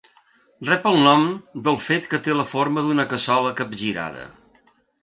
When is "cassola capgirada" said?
3.13-4.29